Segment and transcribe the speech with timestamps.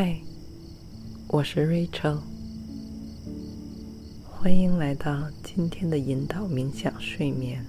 [0.00, 0.16] 嗨，
[1.26, 2.18] 我是 Rachel，
[4.30, 7.66] 欢迎来到今天的引导冥想睡眠。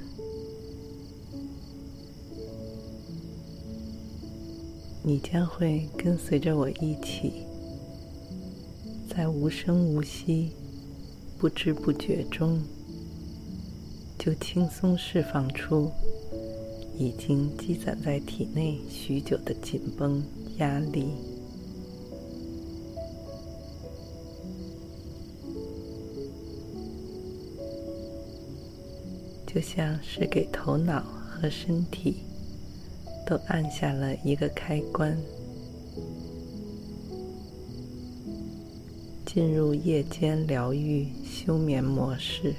[5.02, 7.33] 你将会跟随着我一起，
[9.09, 10.52] 在无声无息、
[11.39, 12.61] 不知不觉中，
[14.19, 15.89] 就轻松释放出
[16.95, 20.23] 已经积攒在体内许久的紧绷
[20.59, 21.07] 压力。
[29.52, 32.17] 就像是给头脑和身体
[33.25, 35.17] 都按下了一个开关，
[39.25, 42.53] 进入夜间疗愈休眠模式。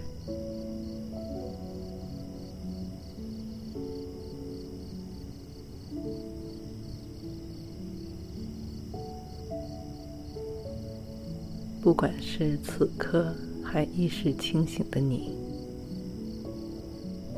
[11.80, 13.32] 不管是此刻
[13.62, 15.39] 还意识清醒的你。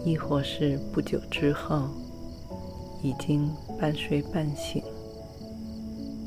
[0.04, 1.88] 亦或是不久之后，
[3.02, 4.82] 已经半睡半醒，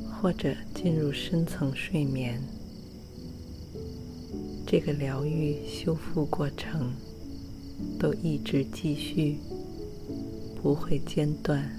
[0.10, 2.42] 或者进入深层睡眠，
[4.66, 6.94] 这个疗愈修复过程
[8.00, 9.40] 都一直继续，
[10.62, 11.70] 不会间断。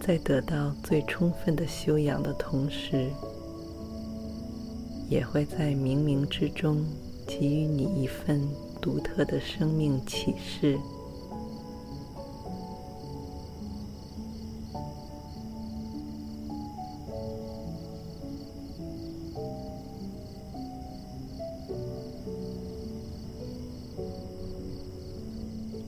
[0.00, 3.10] 在得到最充分的休养的同时，
[5.14, 6.84] 也会在冥冥之中
[7.24, 8.42] 给予你一份
[8.82, 10.76] 独特的生命启示。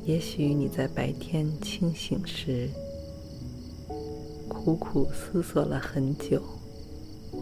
[0.05, 2.71] 也许你在白天清醒时，
[4.49, 6.41] 苦苦思索了很久，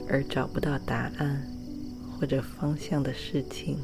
[0.09, 1.54] 而找不到答案。
[2.25, 3.77] 或者方向的事情，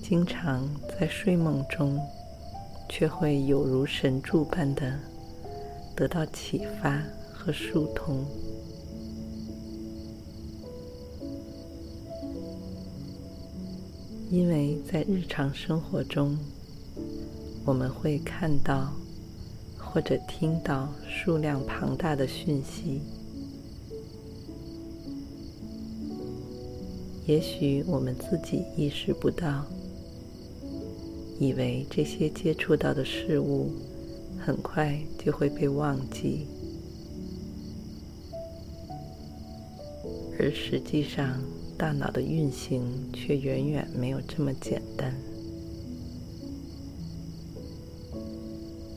[0.00, 1.98] 经常在睡梦中，
[2.88, 4.96] 却会有如神助般的
[5.96, 7.02] 得到启发
[7.34, 8.24] 和疏通。
[14.30, 16.38] 因为在日常生活中，
[17.64, 18.92] 我们会看到
[19.76, 23.00] 或者听到数量庞大的讯息。
[27.24, 29.64] 也许我们自己意识不到，
[31.38, 33.70] 以为这些接触到的事物
[34.44, 36.46] 很快就会被忘记，
[40.38, 41.40] 而实际上，
[41.78, 42.82] 大脑的运行
[43.12, 45.14] 却远远没有这么简单。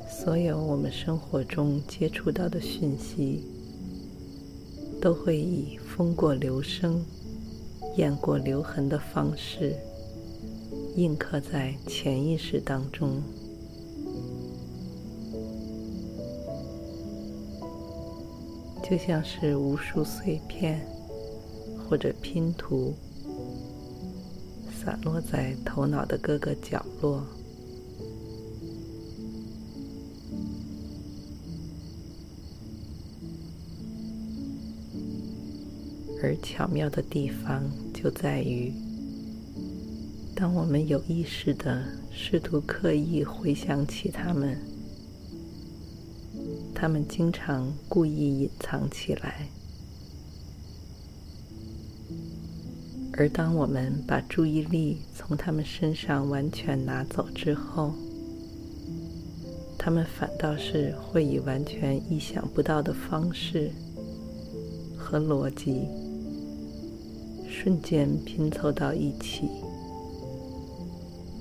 [0.09, 3.44] 所有我们生活中接触到的讯息，
[5.00, 7.06] 都会以风过留声。
[7.97, 9.73] 雁过留痕的方式，
[10.97, 13.22] 印刻在潜意识当中，
[18.84, 20.85] 就像是无数碎片
[21.88, 22.94] 或者拼图，
[24.69, 27.23] 散落在头脑的各个角落。
[36.23, 37.63] 而巧妙的地方
[38.05, 38.71] 就在于，
[40.35, 44.59] 当我们有意识地试图刻意回想起它们，
[46.75, 49.47] 它们经常故意隐藏起来；
[53.13, 57.91] 而当我们把注意力从它们身上完全拿走之后，
[59.79, 63.72] 它们反倒是会以完全意想不到的方式
[64.96, 66.04] 和逻辑。
[67.66, 69.50] 瞬间拼凑到一起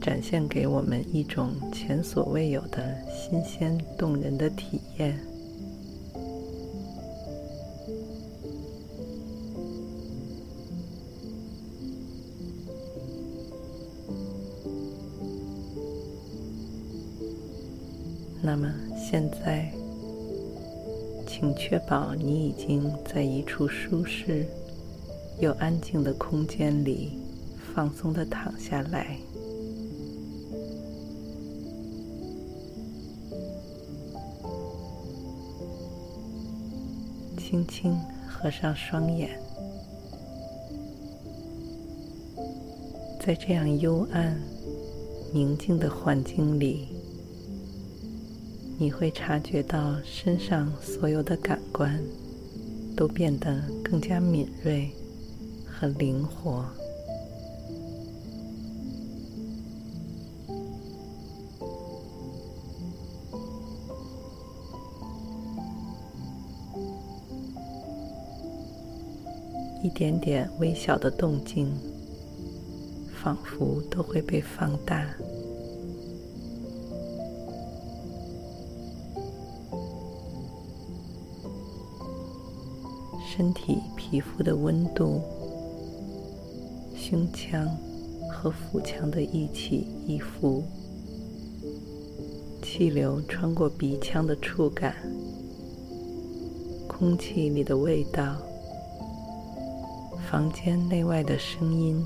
[0.00, 5.20] 展现给我们一种前所未有的新鲜动人的体验。
[18.40, 19.70] 那么现在
[21.26, 24.46] 请确保你已经在一处舒适。
[25.40, 27.18] 又安静的空间里
[27.74, 29.18] 放松的躺下来，
[37.36, 39.38] 轻轻合上双眼，
[43.20, 44.40] 在这样幽暗、
[45.32, 46.88] 宁静的环境里。
[48.76, 52.02] 你会察觉到身上所有的感官
[52.96, 54.90] 都变得更加敏锐
[55.84, 56.64] 和灵活。
[69.82, 71.70] 一点点微小的动静，
[73.22, 75.06] 仿佛都会被放大。
[83.26, 85.20] 身体皮肤的温度、
[87.14, 87.64] 胸腔
[88.28, 90.64] 和腹腔的一起一伏、
[92.60, 94.96] 气流穿过鼻腔的触感、
[96.88, 98.34] 空气里的味道、
[100.28, 102.04] 房间内外的声音，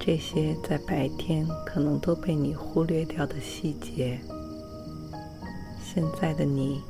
[0.00, 4.18] 这些在白天可能都被你忽略掉的细节，
[5.80, 6.80] 现在的你。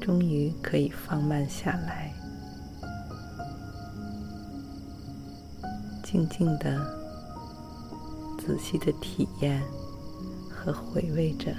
[0.00, 2.11] 终于可以放慢下来，
[6.12, 6.78] 静静的、
[8.38, 9.62] 仔细的体验
[10.46, 11.56] 和回味着。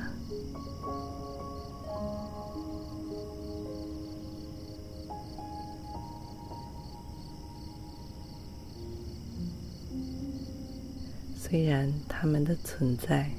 [11.36, 13.32] 虽然他们的存在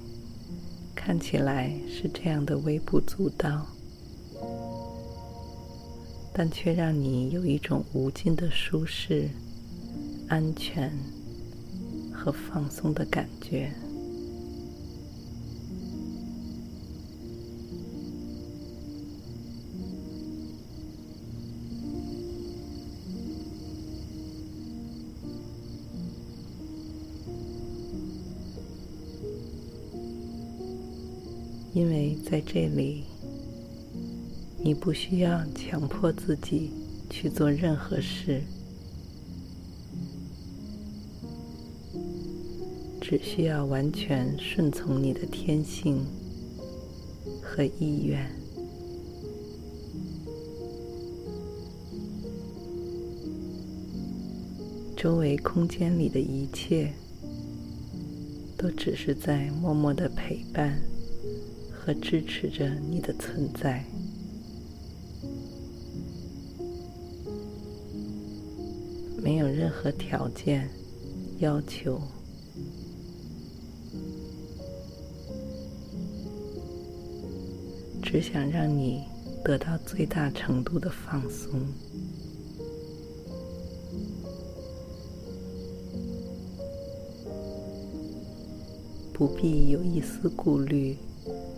[0.96, 3.64] 看起来是这样的微不足道。
[6.36, 9.30] 但却让你有一种无尽的舒适、
[10.28, 10.92] 安全
[12.12, 13.72] 和放松的感觉。
[31.72, 33.04] 因为在这里。
[34.64, 36.70] 你不需要强迫自己
[37.10, 38.40] 去做任何事，
[43.06, 46.06] 只需要完全顺从你的天性
[47.42, 48.26] 和意愿。
[54.96, 56.90] 周围空间里的一切，
[58.56, 60.80] 都只是在默默的陪伴
[61.70, 63.84] 和支持着你的存在。
[69.22, 70.70] 没有任何条件
[71.40, 72.00] 要求，
[78.14, 79.02] 只想让你
[79.42, 81.60] 得到最大程度的放松，
[89.12, 90.96] 不必有一丝顾虑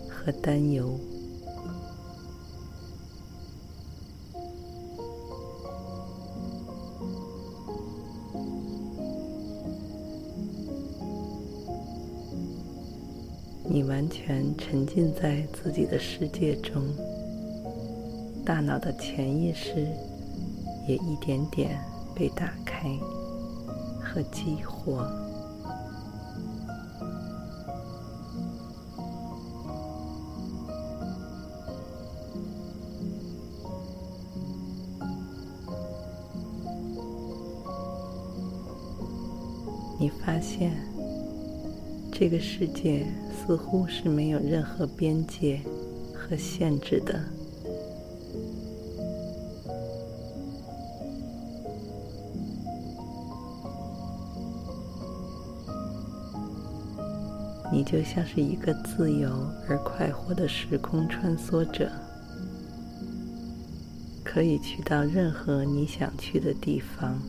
[0.08, 0.98] 和担忧。
[14.68, 16.82] 沉浸在自己的世界中，
[18.44, 19.86] 大脑的潜意识
[20.88, 21.78] 也一点点
[22.16, 22.88] 被打开
[24.02, 25.08] 和激活。
[40.00, 40.72] 你发现
[42.10, 43.06] 这个世界。
[43.46, 45.60] 似乎是没有任何边界
[46.12, 47.20] 和限制的。
[57.72, 59.28] 你就像是一个自由
[59.68, 61.88] 而快活的时空穿梭者，
[64.24, 67.20] 可以去到任何你想去的地方。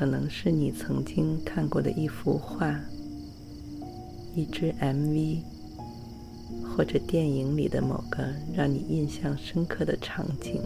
[0.00, 2.74] 可能是你曾经看过的一幅画
[4.34, 5.42] 一支 mv
[6.64, 10.62] 或者电影里的某个让你印象深刻的场景。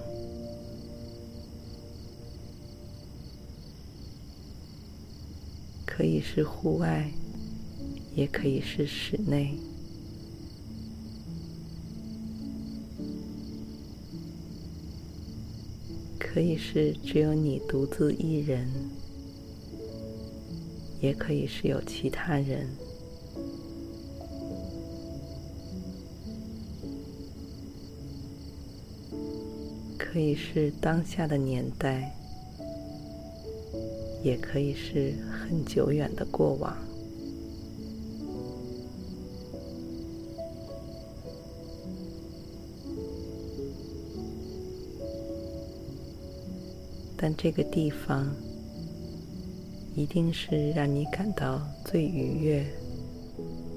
[5.85, 7.11] 可以是户外
[8.14, 9.59] 也可以是室内。
[16.21, 18.69] 可以是只有你独自一人
[21.04, 22.66] 也可以是有其他人。
[29.99, 32.11] 可以是当下的年代，
[34.23, 36.75] 也可以是很久远的过往。
[47.14, 48.34] 但这个地方
[49.96, 52.66] 一定是让你感到最愉悦、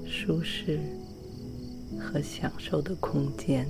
[0.04, 0.80] 舒适
[1.98, 3.68] 和享受的空间。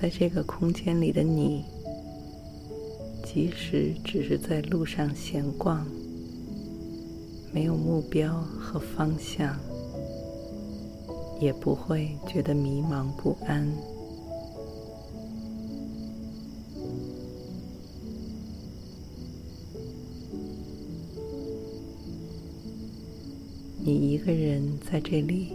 [0.00, 1.64] 在这个空间里的你，
[3.24, 5.84] 即使只是在路上闲逛，
[7.52, 9.58] 没有目标和方向，
[11.40, 13.72] 也不会觉得迷茫不安。
[23.80, 25.52] 你一个人在这里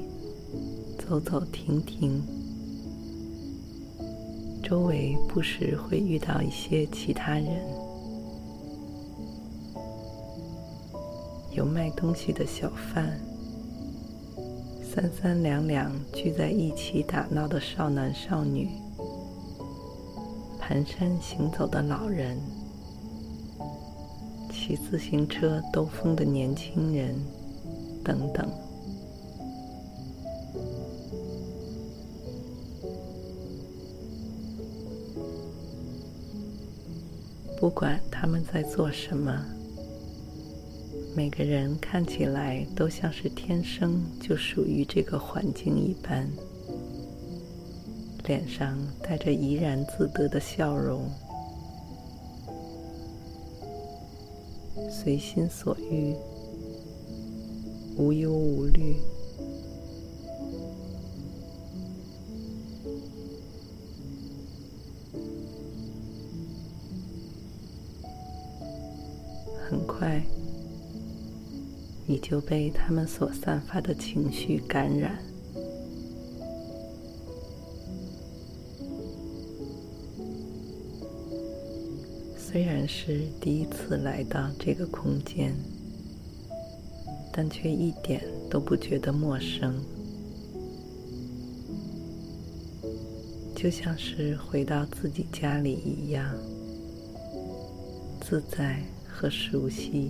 [0.97, 2.23] 走走停停，
[4.63, 7.47] 周围不时会遇到一些其他人。
[11.51, 13.19] 有卖东西的小贩，
[14.93, 18.69] 三三两两聚在一起打闹的少男少女，
[20.61, 22.37] 蹒跚行走的老人，
[24.51, 27.15] 骑自行车兜风的年轻人，
[28.03, 28.47] 等等。
[37.59, 39.43] 不管他们在做什么。
[41.15, 46.27] 每个人看起来都像是天生就属于这个环境一般，
[48.25, 51.07] 脸上带着怡然自得的笑容，
[54.89, 56.15] 随心所欲，
[57.95, 58.95] 无忧无虑，
[72.33, 75.23] 就被他们所散发的情绪感染。
[82.35, 85.55] 虽然是第一次来到这个空间，
[87.31, 89.75] 但却一点都不觉得陌生，
[93.55, 96.35] 就像是回到自己家里一样，
[98.21, 100.09] 自在和熟悉。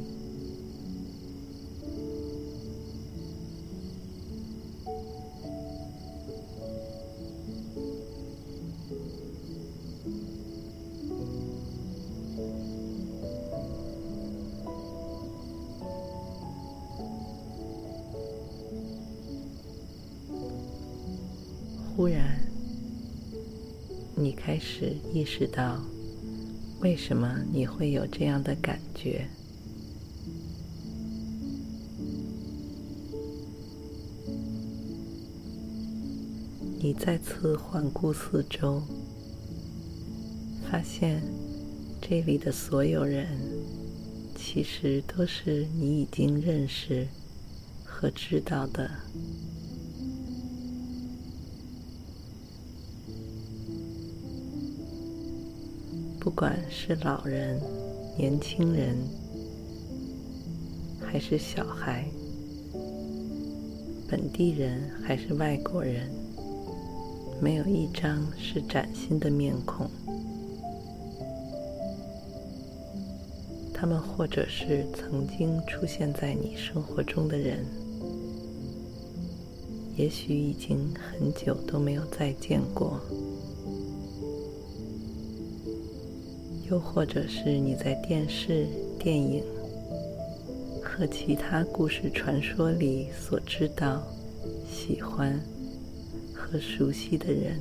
[25.36, 25.82] 识到，
[26.82, 29.28] 为什么你会有这样的感觉？
[36.78, 38.84] 你再次环顾四周，
[40.70, 41.24] 发现
[42.00, 43.26] 这里的所有人，
[44.36, 47.08] 其实都是你已经认识
[47.84, 48.88] 和知道的。
[56.34, 57.62] 不管是老人、
[58.18, 58.98] 年轻人，
[61.00, 62.06] 还是小孩，
[64.10, 66.10] 本地人还是外国人，
[67.40, 69.88] 没有一张是崭新的面孔。
[73.72, 77.64] 他们或者是曾经出现在你生活中的人，
[79.96, 83.00] 也许已经很久都没有再见过。
[86.74, 88.66] 又或者是你在电视、
[88.98, 89.44] 电影
[90.82, 94.02] 和其他故事传说里所知道、
[94.68, 95.40] 喜欢
[96.34, 97.60] 和熟悉的人，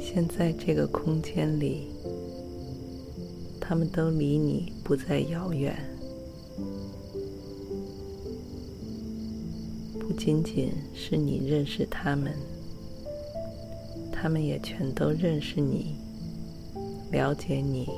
[0.00, 1.88] 现在这个空间里，
[3.66, 5.74] 他们都离你不再遥远。
[9.98, 12.34] 不仅仅是你认识他们，
[14.12, 15.96] 他们也全都认识你，
[17.10, 17.88] 了解你。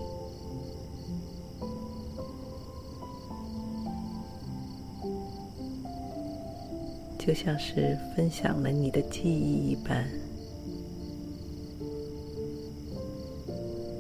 [7.18, 10.08] 就像是分享了你的记忆一般，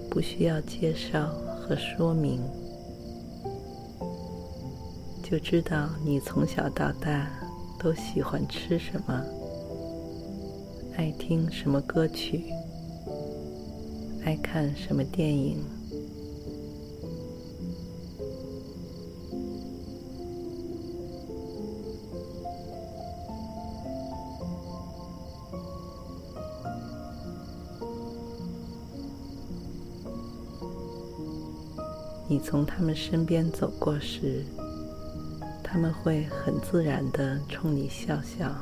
[0.08, 1.34] 不需要介绍
[1.68, 2.40] 和说明，
[5.20, 7.28] 就知道你从小到大
[7.76, 9.20] 都喜欢吃什么，
[10.96, 12.44] 爱听什么歌曲，
[14.24, 15.75] 爱看什么电影。
[32.48, 34.44] 从他们身边走过时，
[35.64, 38.54] 他们会很自然的冲你笑笑，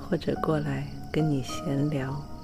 [0.00, 2.37] 或者过来跟你闲聊。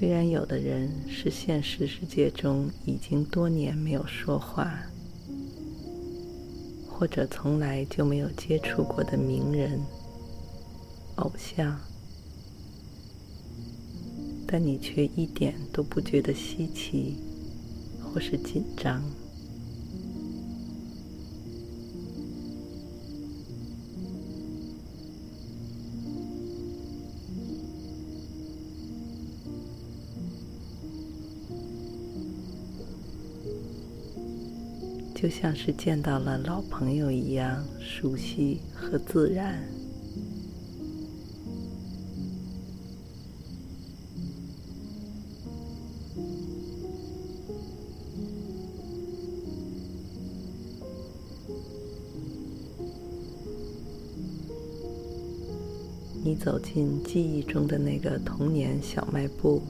[0.00, 4.80] 虽然有的人是现实世界中已经多年没有说话，
[6.88, 9.78] 或者从来就没有接触过的名人、
[11.16, 11.78] 偶像，
[14.46, 17.16] 但你却一点都不觉得稀奇，
[18.02, 19.02] 或是紧张。
[35.20, 39.62] 就像是见到了老朋友一样熟悉和自然。
[56.24, 59.62] 你走进记忆中的那个童年小卖部。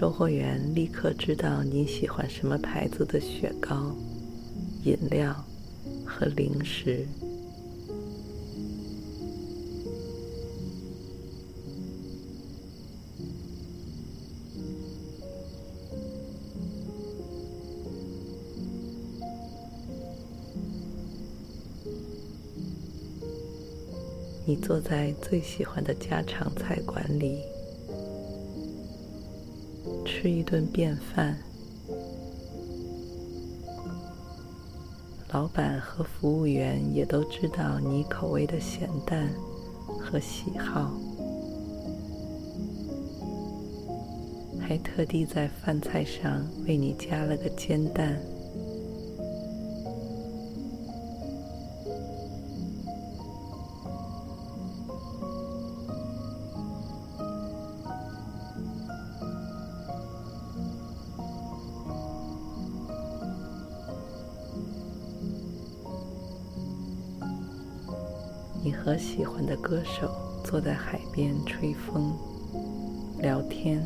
[0.00, 3.94] 售货员立刻知道你喜欢什么牌子的雪糕、
[4.84, 5.44] 饮料
[6.06, 7.06] 和零食。
[24.46, 27.59] 你坐在最喜欢的家常菜馆里。
[30.20, 31.34] 吃一顿便饭，
[35.32, 39.30] 老板和服务员也都知道你口味的咸淡
[39.98, 40.92] 和喜好，
[44.60, 48.20] 还特地在饭菜上为你加了个煎蛋。
[69.00, 72.14] 喜欢的歌手坐在海边吹风、
[73.18, 73.82] 聊天。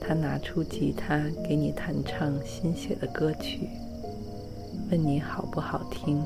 [0.00, 3.68] 他拿出吉他给你弹唱新写的歌曲，
[4.90, 6.22] 问你好不好听，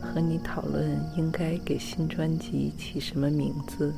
[0.00, 3.92] 和你讨论应该给新专辑起什么名字。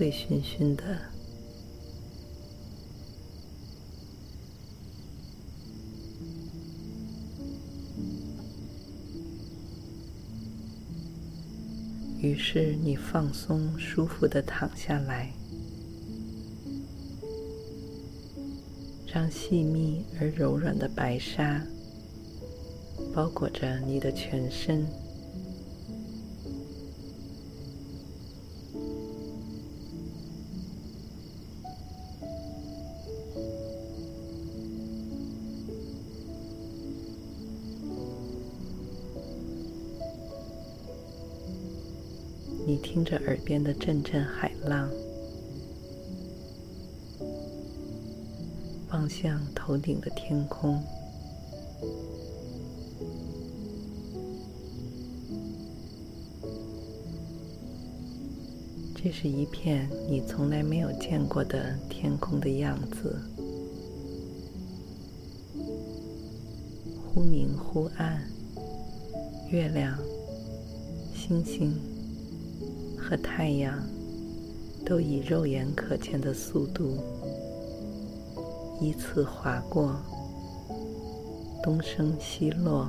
[0.00, 0.98] 醉醺醺的。
[12.18, 15.34] 于是你放松、舒服的躺下来，
[19.06, 21.62] 让细密而柔软的白纱
[23.12, 24.86] 包裹着你的全身。
[43.50, 44.88] 边的阵阵海浪，
[48.92, 50.80] 望向头顶的天空。
[58.94, 63.20] 这是一片你从来没有见过的天空的样子，
[67.04, 68.22] 忽明忽暗，
[69.50, 69.98] 月亮、
[71.12, 71.76] 星星
[73.10, 73.76] 和太阳
[74.86, 76.96] 都以肉眼可见的速度
[78.80, 79.96] 依次划过，
[81.60, 82.88] 东升西落。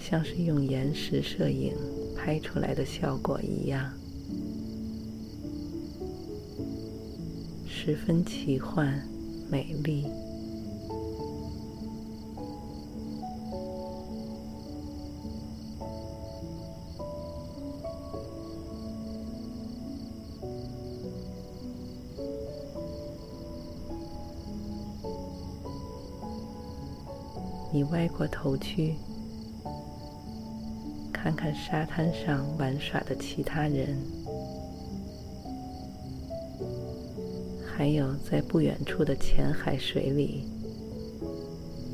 [0.00, 1.74] 像是用延时摄影
[2.16, 3.92] 拍出来的效果一样，
[7.66, 9.06] 十分奇幻
[9.50, 10.06] 美丽。
[28.02, 28.96] 歪过头去。
[31.12, 33.96] 看看沙滩上玩耍的其他人，
[37.64, 40.44] 还有在不远处的浅海水里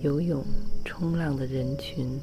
[0.01, 0.43] 游泳、
[0.83, 2.19] 冲浪的人群。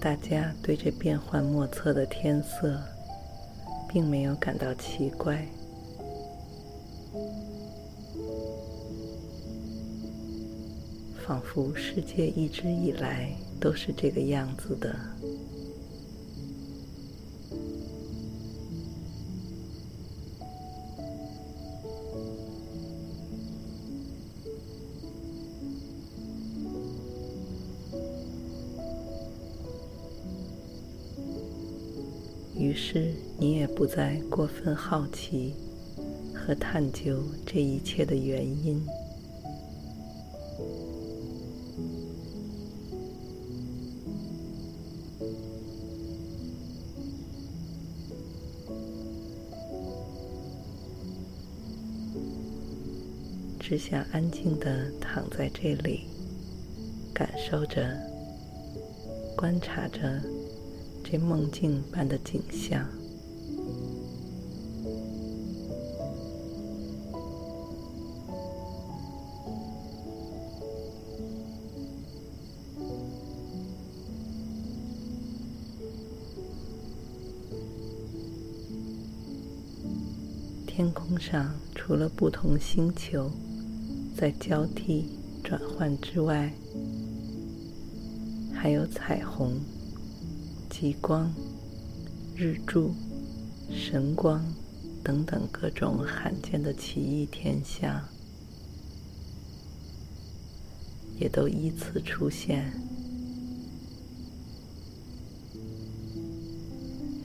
[0.00, 2.82] 大家对这变幻莫测的天色，
[3.94, 5.46] 并没有感到奇怪。
[11.24, 13.30] 仿佛世界一直以来
[13.60, 15.13] 都是这个样子的。
[34.34, 35.54] 过分好奇
[36.34, 38.84] 和探究这一切的原因。
[53.60, 56.08] 只想安静地躺在这里，
[57.14, 57.96] 感受着、
[59.36, 60.20] 观察着
[61.04, 62.84] 这梦境般的景象。
[81.26, 83.30] 上，除了不同星球。
[84.14, 85.06] 在交替
[85.42, 86.52] 转换之外，
[88.52, 89.58] 还有彩虹、
[90.68, 91.32] 极光、
[92.36, 92.94] 日柱、
[93.70, 94.44] 神光
[95.02, 98.06] 等等各种罕见的奇异天象，
[101.18, 102.70] 也都依次出现，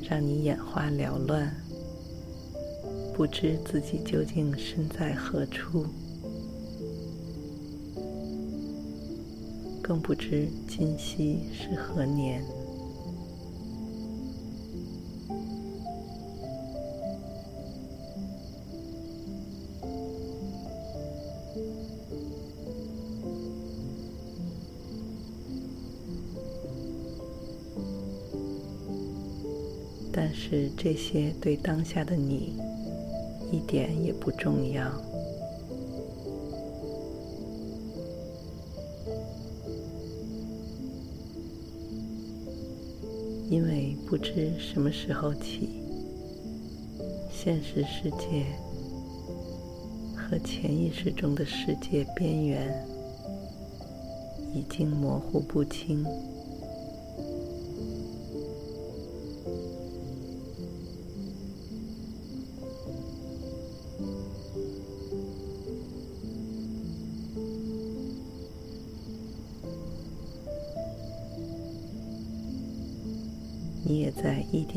[0.09, 1.55] 让你眼花缭乱，
[3.19, 5.85] 不知自己究竟身在何处。
[9.81, 12.41] 更不知今夕是何年，
[30.09, 32.53] 但是这些对当下的你
[33.69, 34.91] 一点也不重要。
[43.47, 45.69] 因为不知什么时候起，
[47.31, 48.43] 现实世界
[50.15, 52.83] 和潜意识中的世界边缘
[54.51, 56.03] 已经模糊不清。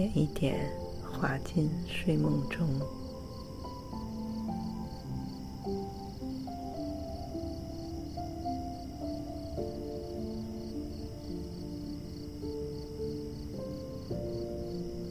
[0.02, 2.66] 一点一点滑进睡梦中。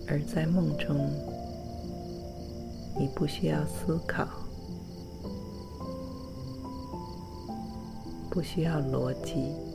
[0.08, 1.10] 而在梦中
[3.00, 4.28] 你不需要思考
[8.30, 9.71] 不需要逻辑。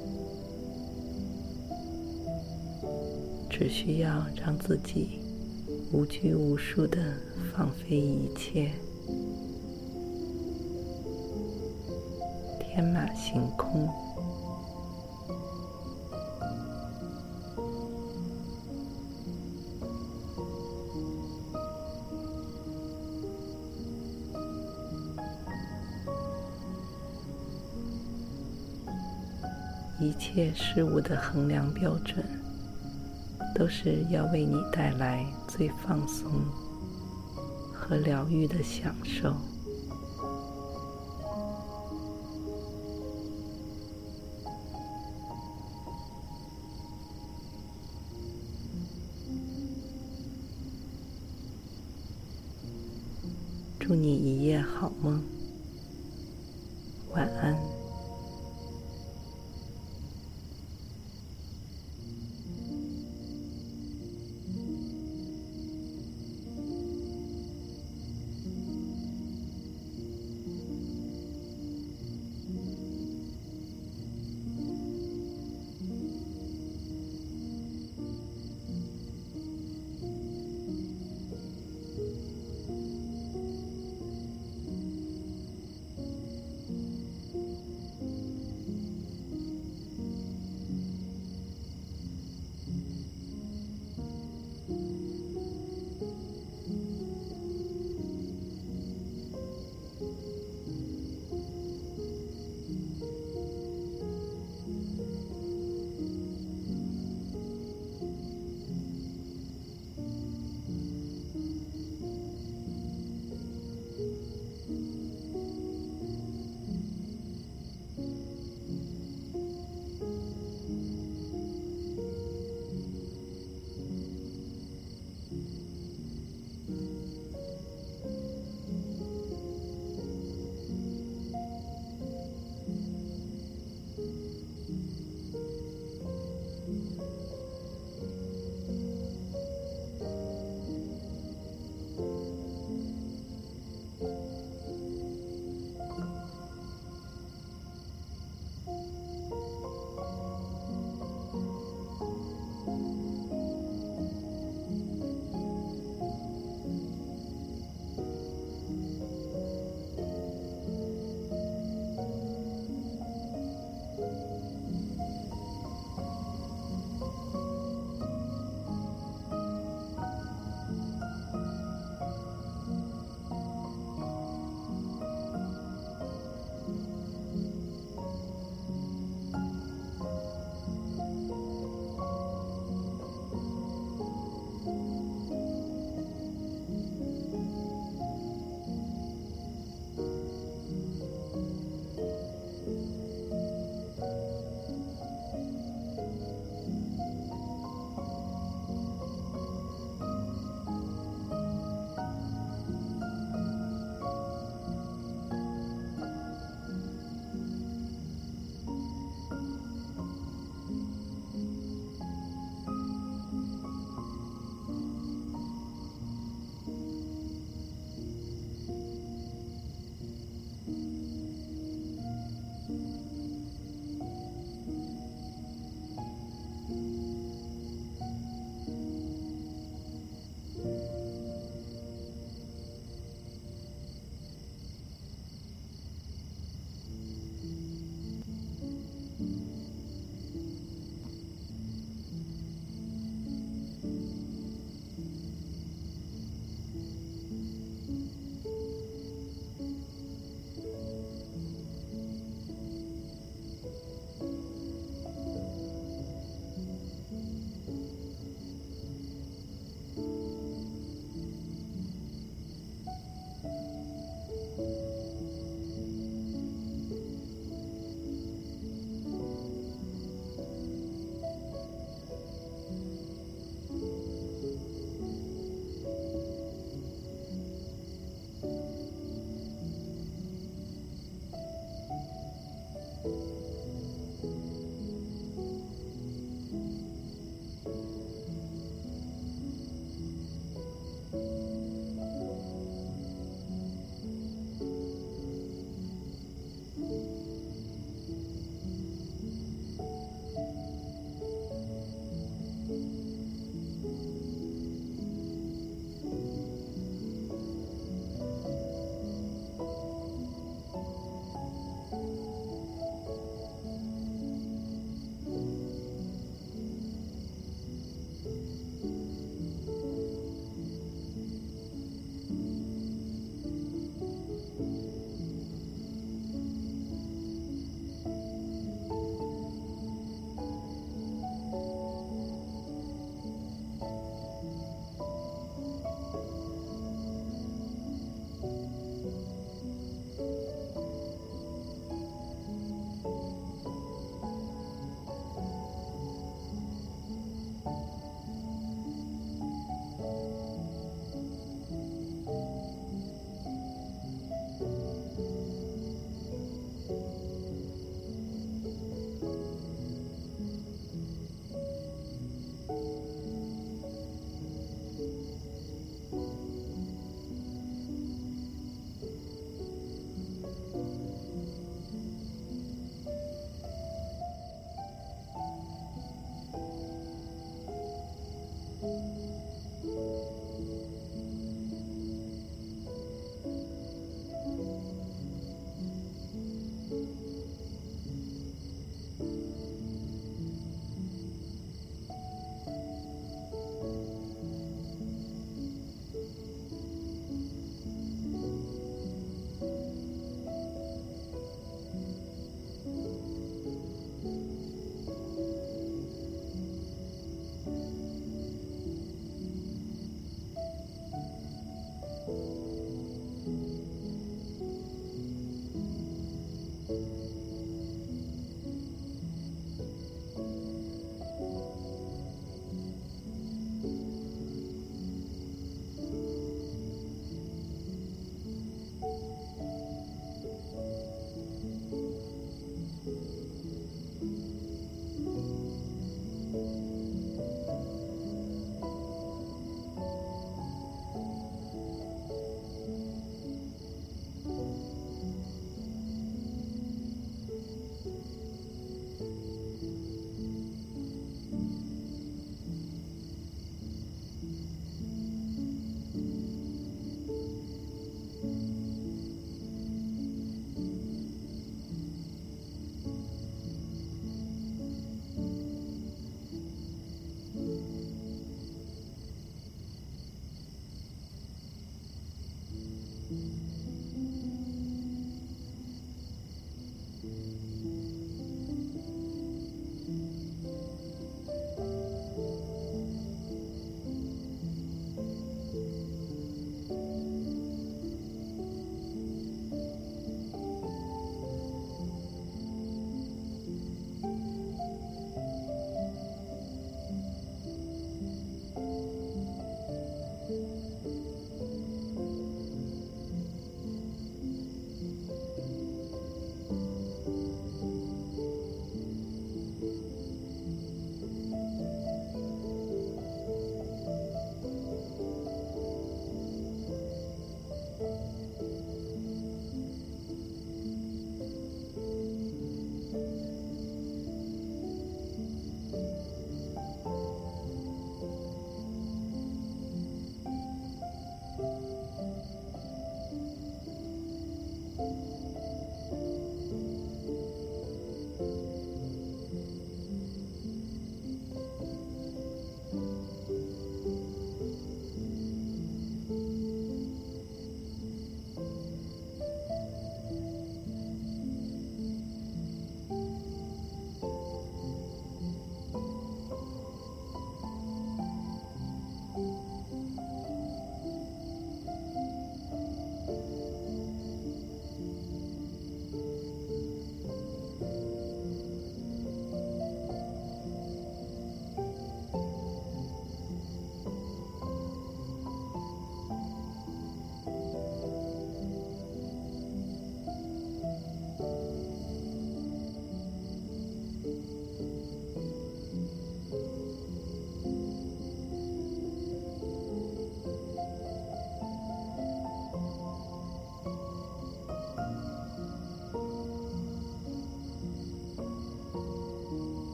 [3.59, 5.19] 只需要让自己
[5.91, 6.99] 无拘无束地
[7.51, 8.71] 放飞一切，
[12.61, 13.89] 天马行空。
[29.99, 32.23] 一切事物的衡量标准，
[33.57, 36.45] 都是要为你带来最放松
[37.73, 39.35] 和疗愈的享受。